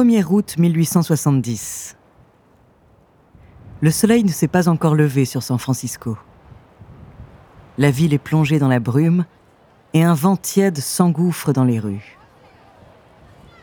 [0.00, 1.94] 1er août 1870.
[3.82, 6.16] Le soleil ne s'est pas encore levé sur San Francisco.
[7.76, 9.26] La ville est plongée dans la brume
[9.92, 12.16] et un vent tiède s'engouffre dans les rues.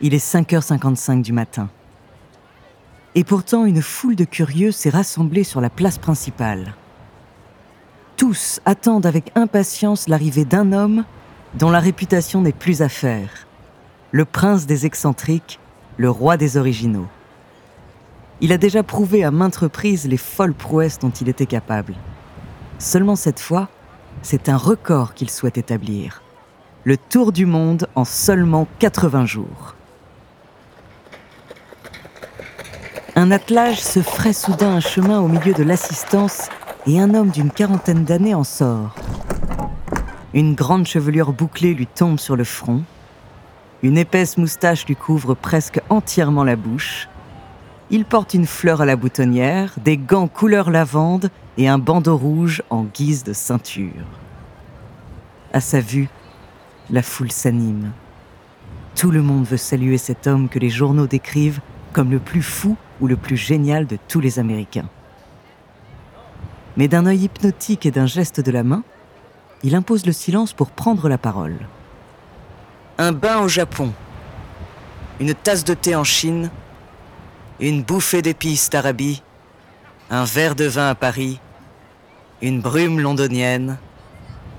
[0.00, 1.70] Il est 5h55 du matin.
[3.16, 6.76] Et pourtant, une foule de curieux s'est rassemblée sur la place principale.
[8.16, 11.04] Tous attendent avec impatience l'arrivée d'un homme
[11.54, 13.48] dont la réputation n'est plus à faire,
[14.12, 15.58] le prince des excentriques,
[15.98, 17.08] le roi des originaux.
[18.40, 21.94] Il a déjà prouvé à maintes reprises les folles prouesses dont il était capable.
[22.78, 23.68] Seulement cette fois,
[24.22, 26.22] c'est un record qu'il souhaite établir.
[26.84, 29.74] Le tour du monde en seulement 80 jours.
[33.16, 36.48] Un attelage se ferait soudain un chemin au milieu de l'assistance
[36.86, 38.94] et un homme d'une quarantaine d'années en sort.
[40.32, 42.84] Une grande chevelure bouclée lui tombe sur le front.
[43.82, 47.08] Une épaisse moustache lui couvre presque entièrement la bouche.
[47.90, 52.62] Il porte une fleur à la boutonnière, des gants couleur lavande et un bandeau rouge
[52.70, 54.04] en guise de ceinture.
[55.52, 56.08] À sa vue,
[56.90, 57.92] la foule s'anime.
[58.96, 61.60] Tout le monde veut saluer cet homme que les journaux décrivent
[61.92, 64.88] comme le plus fou ou le plus génial de tous les Américains.
[66.76, 68.82] Mais d'un œil hypnotique et d'un geste de la main,
[69.62, 71.56] il impose le silence pour prendre la parole.
[73.00, 73.92] Un bain au Japon,
[75.20, 76.50] une tasse de thé en Chine,
[77.60, 79.22] une bouffée d'épices d'Arabie,
[80.10, 81.38] un verre de vin à Paris,
[82.42, 83.78] une brume londonienne,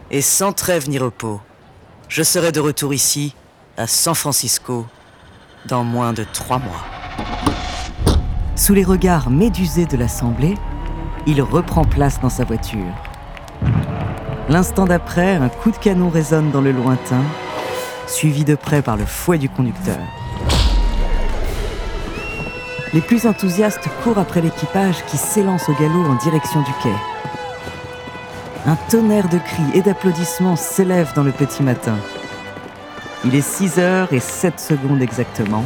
[0.10, 1.42] et sans trêve ni repos,
[2.08, 3.36] je serai de retour ici,
[3.76, 4.86] à San Francisco,
[5.66, 6.86] dans moins de trois mois.
[8.56, 10.56] Sous les regards médusés de l'Assemblée,
[11.28, 12.96] il reprend place dans sa voiture.
[14.48, 17.24] L'instant d'après, un coup de canon résonne dans le lointain,
[18.10, 20.00] suivi de près par le fouet du conducteur.
[22.94, 26.94] Les plus enthousiastes courent après l'équipage qui s'élance au galop en direction du quai.
[28.66, 31.98] Un tonnerre de cris et d'applaudissements s'élève dans le petit matin.
[33.26, 35.64] Il est 6 heures et 7 secondes exactement.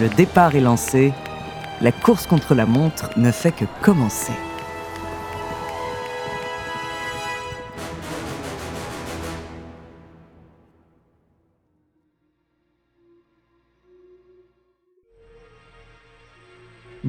[0.00, 1.12] Le départ est lancé.
[1.80, 4.32] La course contre la montre ne fait que commencer.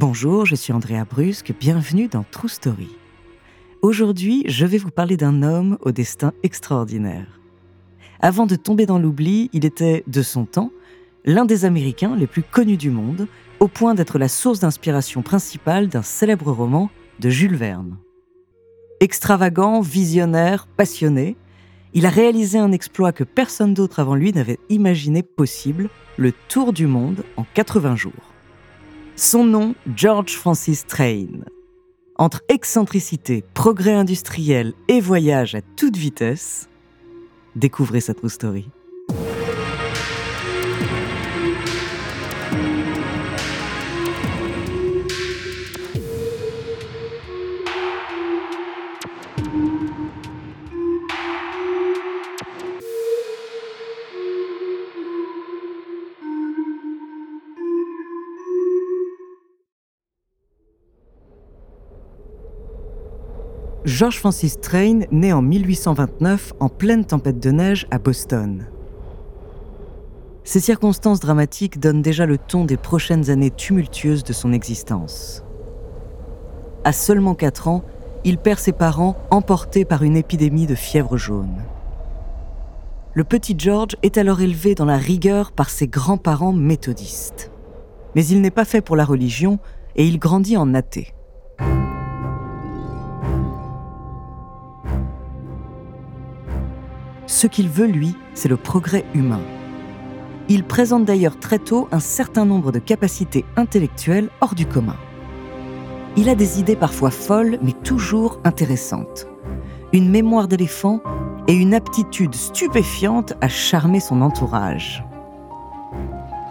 [0.01, 2.89] Bonjour, je suis Andrea Brusque, bienvenue dans True Story.
[3.83, 7.39] Aujourd'hui, je vais vous parler d'un homme au destin extraordinaire.
[8.19, 10.71] Avant de tomber dans l'oubli, il était, de son temps,
[11.23, 13.27] l'un des Américains les plus connus du monde,
[13.59, 16.89] au point d'être la source d'inspiration principale d'un célèbre roman
[17.19, 17.99] de Jules Verne.
[19.01, 21.37] Extravagant, visionnaire, passionné,
[21.93, 26.73] il a réalisé un exploit que personne d'autre avant lui n'avait imaginé possible, le tour
[26.73, 28.31] du monde en 80 jours.
[29.23, 31.27] Son nom, George Francis Train.
[32.15, 36.67] Entre excentricité, progrès industriel et voyage à toute vitesse,
[37.55, 38.71] découvrez sa true story.
[64.01, 68.65] George Francis Train naît en 1829 en pleine tempête de neige à Boston.
[70.43, 75.43] Ces circonstances dramatiques donnent déjà le ton des prochaines années tumultueuses de son existence.
[76.83, 77.83] À seulement 4 ans,
[78.23, 81.61] il perd ses parents emportés par une épidémie de fièvre jaune.
[83.13, 87.51] Le petit George est alors élevé dans la rigueur par ses grands-parents méthodistes.
[88.15, 89.59] Mais il n'est pas fait pour la religion
[89.95, 91.13] et il grandit en athée.
[97.31, 99.39] Ce qu'il veut, lui, c'est le progrès humain.
[100.49, 104.97] Il présente d'ailleurs très tôt un certain nombre de capacités intellectuelles hors du commun.
[106.17, 109.27] Il a des idées parfois folles, mais toujours intéressantes.
[109.93, 110.99] Une mémoire d'éléphant
[111.47, 115.01] et une aptitude stupéfiante à charmer son entourage.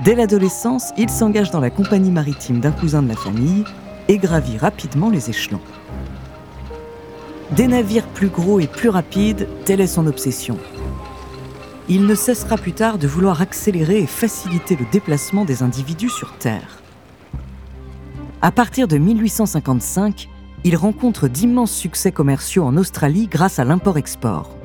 [0.02, 3.64] Dès l'adolescence, il s'engage dans la compagnie maritime d'un cousin de la famille
[4.08, 5.60] et gravit rapidement les échelons.
[7.56, 10.56] Des navires plus gros et plus rapides, telle est son obsession.
[11.88, 16.32] Il ne cessera plus tard de vouloir accélérer et faciliter le déplacement des individus sur
[16.34, 16.80] Terre.
[18.40, 20.28] À partir de 1855,
[20.62, 24.56] il rencontre d'immenses succès commerciaux en Australie grâce à l'import-export.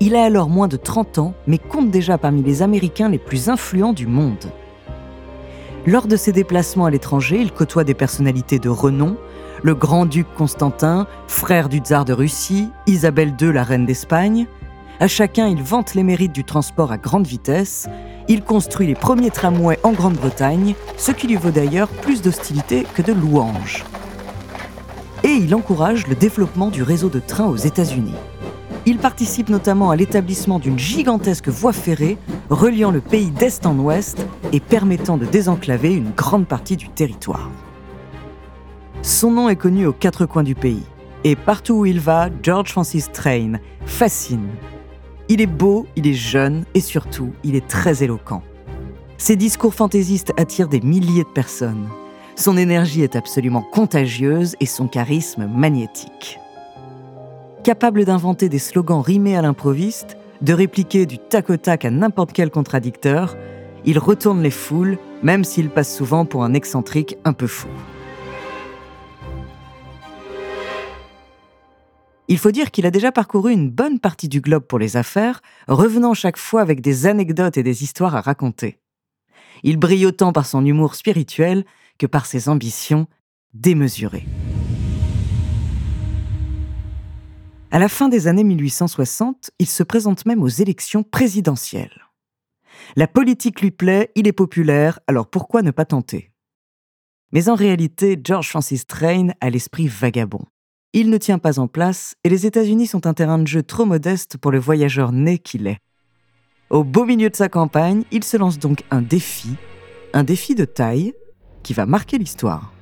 [0.00, 3.50] Il a alors moins de 30 ans, mais compte déjà parmi les Américains les plus
[3.50, 4.50] influents du monde.
[5.86, 9.18] Lors de ses déplacements à l'étranger, il côtoie des personnalités de renom,
[9.62, 14.46] le grand-duc Constantin, frère du tsar de Russie, Isabelle II, la reine d'Espagne.
[15.00, 17.88] À chacun, il vante les mérites du transport à grande vitesse
[18.30, 23.00] il construit les premiers tramways en Grande-Bretagne, ce qui lui vaut d'ailleurs plus d'hostilité que
[23.00, 23.84] de louanges.
[25.24, 28.14] Et il encourage le développement du réseau de trains aux États-Unis.
[28.84, 32.18] Il participe notamment à l'établissement d'une gigantesque voie ferrée
[32.50, 37.50] reliant le pays d'est en ouest et permettant de désenclaver une grande partie du territoire.
[39.02, 40.84] Son nom est connu aux quatre coins du pays,
[41.24, 44.48] et partout où il va, George Francis Train fascine
[45.30, 48.42] il est beau, il est jeune et surtout, il est très éloquent.
[49.18, 51.86] Ses discours fantaisistes attirent des milliers de personnes.
[52.34, 56.38] Son énergie est absolument contagieuse et son charisme magnétique.
[57.62, 62.32] Capable d'inventer des slogans rimés à l'improviste, de répliquer du tac au tac à n'importe
[62.32, 63.36] quel contradicteur,
[63.84, 67.68] il retourne les foules, même s'il passe souvent pour un excentrique un peu fou.
[72.30, 75.40] Il faut dire qu'il a déjà parcouru une bonne partie du globe pour les affaires,
[75.66, 78.78] revenant chaque fois avec des anecdotes et des histoires à raconter.
[79.62, 81.64] Il brille autant par son humour spirituel
[81.98, 83.06] que par ses ambitions
[83.54, 84.26] démesurées.
[87.70, 92.04] À la fin des années 1860, il se présente même aux élections présidentielles.
[92.94, 96.30] La politique lui plaît, il est populaire, alors pourquoi ne pas tenter?
[97.32, 100.44] Mais en réalité, George Francis Train a l'esprit vagabond.
[100.94, 103.84] Il ne tient pas en place et les États-Unis sont un terrain de jeu trop
[103.84, 105.78] modeste pour le voyageur né qu'il est.
[106.70, 109.50] Au beau milieu de sa campagne, il se lance donc un défi,
[110.14, 111.12] un défi de taille
[111.62, 112.72] qui va marquer l'histoire.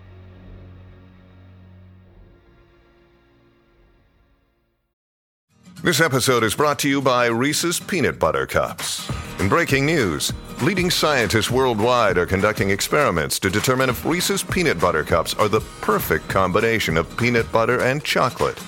[5.82, 9.08] This episode is brought to you by Reese's Peanut Butter Cups.
[9.40, 10.32] In breaking news,
[10.62, 15.60] leading scientists worldwide are conducting experiments to determine if Reese's Peanut Butter Cups are the
[15.80, 18.58] perfect combination of peanut butter and chocolate.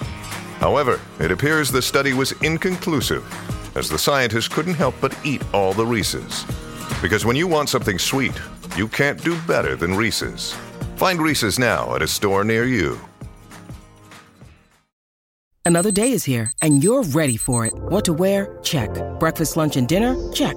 [0.61, 3.25] However, it appears the study was inconclusive,
[3.77, 6.45] as the scientists couldn't help but eat all the Reese's.
[7.01, 8.39] Because when you want something sweet,
[8.77, 10.53] you can't do better than Reese's.
[10.97, 12.99] Find Reese's now at a store near you.
[15.65, 17.75] Another day is here, and you're ready for it.
[17.75, 18.59] What to wear?
[18.63, 18.91] Check.
[19.21, 20.17] Breakfast, lunch, and dinner?
[20.33, 20.57] Check.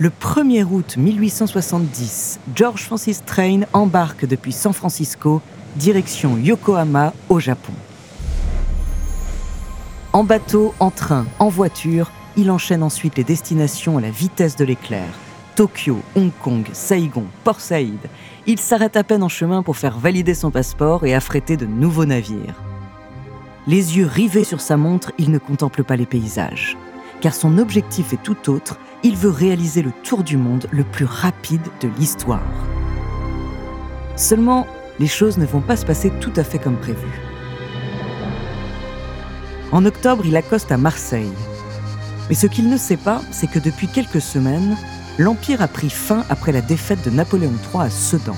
[0.00, 5.42] Le 1er août 1870, George Francis Train embarque depuis San Francisco,
[5.74, 7.72] direction Yokohama, au Japon.
[10.12, 14.64] En bateau, en train, en voiture, il enchaîne ensuite les destinations à la vitesse de
[14.64, 15.08] l'éclair.
[15.56, 17.98] Tokyo, Hong Kong, Saigon, Port Saïd.
[18.46, 22.06] Il s'arrête à peine en chemin pour faire valider son passeport et affréter de nouveaux
[22.06, 22.62] navires.
[23.66, 26.76] Les yeux rivés sur sa montre, il ne contemple pas les paysages.
[27.20, 31.04] Car son objectif est tout autre, il veut réaliser le tour du monde le plus
[31.04, 32.42] rapide de l'histoire.
[34.16, 34.66] Seulement,
[34.98, 37.06] les choses ne vont pas se passer tout à fait comme prévu.
[39.70, 41.32] En octobre, il accoste à Marseille.
[42.28, 44.76] Mais ce qu'il ne sait pas, c'est que depuis quelques semaines,
[45.18, 48.36] l'Empire a pris fin après la défaite de Napoléon III à Sedan.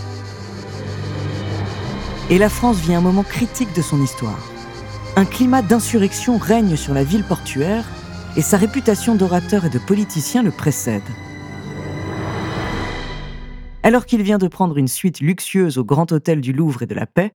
[2.29, 4.39] et la France vit un moment critique de son histoire.
[5.17, 7.85] Un climat d'insurrection règne sur la ville portuaire
[8.41, 11.03] et sa réputation d'orateur et de politicien le précède.
[13.83, 16.95] Alors qu'il vient de prendre une suite luxueuse au Grand Hôtel du Louvre et de
[16.95, 17.35] la Paix,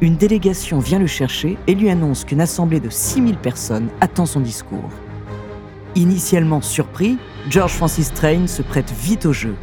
[0.00, 4.40] une délégation vient le chercher et lui annonce qu'une assemblée de 6000 personnes attend son
[4.40, 4.88] discours.
[5.94, 7.18] Initialement surpris,
[7.50, 9.56] George Francis Train se prête vite au jeu.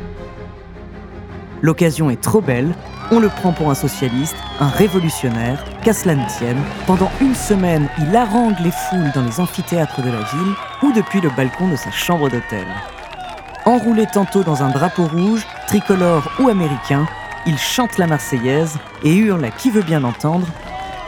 [1.64, 2.76] L'occasion est trop belle,
[3.12, 6.62] on le prend pour un socialiste, un révolutionnaire, qu'à cela ne tienne.
[6.88, 11.22] Pendant une semaine, il harangue les foules dans les amphithéâtres de la ville ou depuis
[11.22, 12.66] le balcon de sa chambre d'hôtel.
[13.66, 17.08] Enroulé tantôt dans un drapeau rouge, tricolore ou américain,
[17.48, 20.48] il chante la Marseillaise et hurle à qui veut bien entendre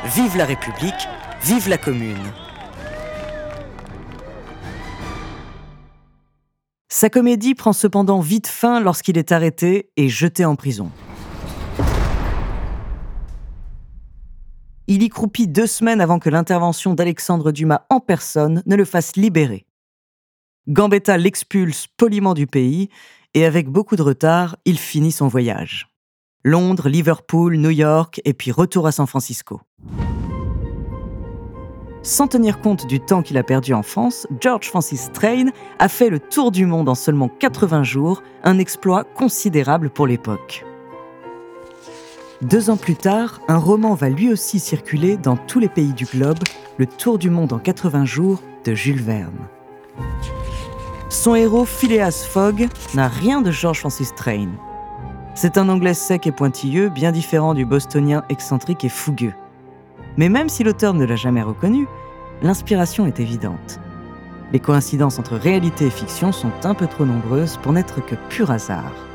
[0.06, 1.08] Vive la République,
[1.42, 2.16] vive la Commune.
[6.90, 10.92] Sa comédie prend cependant vite fin lorsqu'il est arrêté et jeté en prison.
[14.90, 19.18] Il y croupit deux semaines avant que l'intervention d'Alexandre Dumas en personne ne le fasse
[19.18, 19.66] libérer.
[20.70, 22.90] Gambetta l'expulse poliment du pays
[23.34, 25.90] et avec beaucoup de retard, il finit son voyage.
[26.44, 29.60] Londres, Liverpool, New York et puis retour à San Francisco.
[32.02, 35.48] Sans tenir compte du temps qu'il a perdu en France, George Francis Train
[35.80, 40.64] a fait le tour du monde en seulement 80 jours, un exploit considérable pour l'époque.
[42.44, 46.06] Deux ans plus tard, un roman va lui aussi circuler dans tous les pays du
[46.06, 46.38] globe,
[46.78, 49.48] Le Tour du monde en 80 jours de Jules Verne.
[51.10, 54.50] Son héros, Phileas Fogg, n'a rien de George Francis Train.
[55.34, 59.34] C'est un anglais sec et pointilleux, bien différent du bostonien excentrique et fougueux.
[60.16, 61.88] Mais même si l'auteur ne l'a jamais reconnu,
[62.44, 63.80] l'inspiration est évidente.
[64.54, 68.52] Les coïncidences entre réalité et fiction sont un peu trop nombreuses pour n'être que pur
[68.52, 69.07] hasard.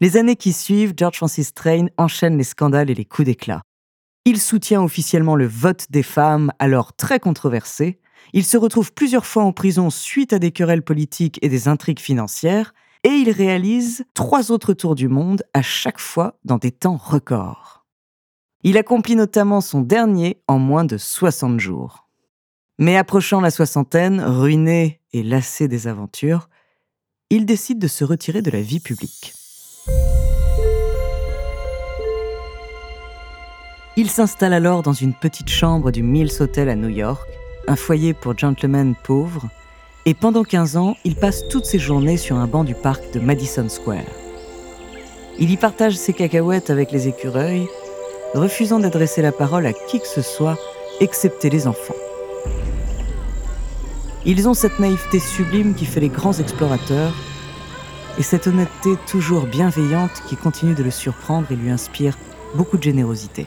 [0.00, 3.62] Les années qui suivent, George Francis Train enchaîne les scandales et les coups d'éclat.
[4.24, 8.00] Il soutient officiellement le vote des femmes, alors très controversé,
[8.32, 12.00] il se retrouve plusieurs fois en prison suite à des querelles politiques et des intrigues
[12.00, 12.74] financières,
[13.04, 17.84] et il réalise trois autres tours du monde, à chaque fois dans des temps records.
[18.62, 22.08] Il accomplit notamment son dernier en moins de 60 jours.
[22.78, 26.48] Mais approchant la soixantaine, ruiné et lassé des aventures,
[27.28, 29.34] il décide de se retirer de la vie publique.
[33.96, 37.28] Il s'installe alors dans une petite chambre du Mills Hotel à New York
[37.68, 39.48] un foyer pour gentlemen pauvres,
[40.04, 43.20] et pendant 15 ans, il passe toutes ses journées sur un banc du parc de
[43.20, 44.02] Madison Square.
[45.38, 47.68] Il y partage ses cacahuètes avec les écureuils,
[48.34, 50.58] refusant d'adresser la parole à qui que ce soit,
[50.98, 51.94] excepté les enfants.
[54.26, 57.14] Ils ont cette naïveté sublime qui fait les grands explorateurs,
[58.18, 62.18] et cette honnêteté toujours bienveillante qui continue de le surprendre et lui inspire
[62.56, 63.46] beaucoup de générosité.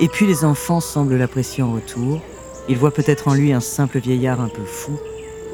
[0.00, 2.20] Et puis les enfants semblent l'apprécier en retour.
[2.68, 4.98] Ils voient peut-être en lui un simple vieillard un peu fou,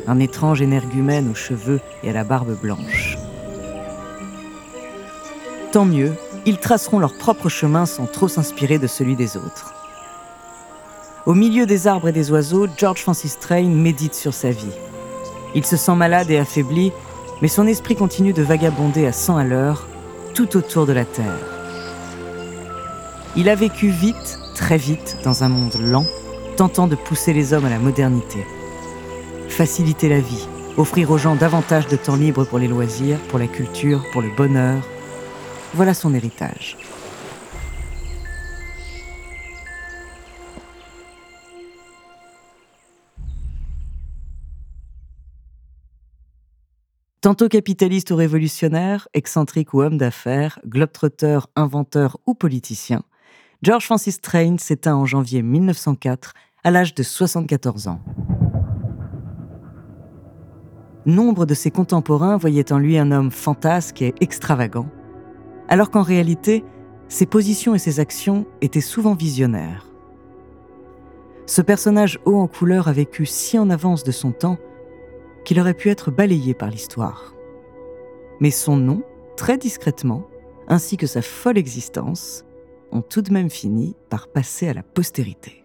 [0.06, 3.16] un étrange énergumène aux cheveux et à la barbe blanche.
[5.72, 6.12] Tant mieux,
[6.44, 9.74] ils traceront leur propre chemin sans trop s'inspirer de celui des autres.
[11.24, 14.74] Au milieu des arbres et des oiseaux, George Francis Train médite sur sa vie.
[15.54, 16.92] Il se sent malade et affaibli,
[17.40, 19.86] mais son esprit continue de vagabonder à 100 à l'heure
[20.34, 21.53] tout autour de la Terre.
[23.36, 26.06] Il a vécu vite, très vite, dans un monde lent,
[26.56, 28.46] tentant de pousser les hommes à la modernité.
[29.48, 33.48] Faciliter la vie, offrir aux gens davantage de temps libre pour les loisirs, pour la
[33.48, 34.80] culture, pour le bonheur.
[35.74, 36.76] Voilà son héritage.
[47.20, 53.02] Tantôt capitaliste ou révolutionnaire, excentrique ou homme d'affaires, globetrotter, inventeur ou politicien,
[53.62, 56.34] George Francis Train s'éteint en janvier 1904
[56.64, 58.00] à l'âge de 74 ans.
[61.06, 64.88] Nombre de ses contemporains voyaient en lui un homme fantasque et extravagant,
[65.68, 66.64] alors qu'en réalité,
[67.08, 69.87] ses positions et ses actions étaient souvent visionnaires.
[71.46, 74.56] Ce personnage haut en couleur a vécu si en avance de son temps
[75.44, 77.34] qu'il aurait pu être balayé par l'histoire.
[78.40, 79.02] Mais son nom,
[79.37, 80.26] très discrètement,
[80.68, 82.44] ainsi que sa folle existence,
[82.94, 85.64] ont tout de même fini par passer à la postérité.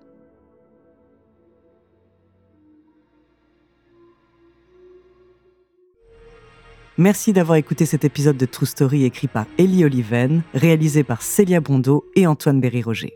[6.98, 11.62] Merci d'avoir écouté cet épisode de True Story écrit par Ellie Oliven, réalisé par Célia
[11.62, 13.14] Brondeau et Antoine Berry-Roger.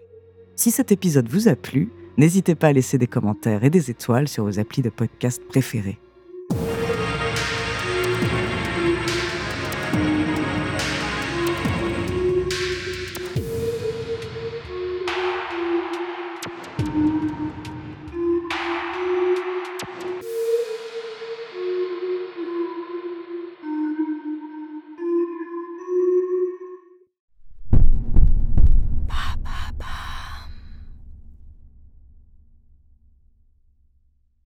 [0.55, 4.29] Si cet épisode vous a plu, n'hésitez pas à laisser des commentaires et des étoiles
[4.29, 6.00] sur vos applis de podcast préférés.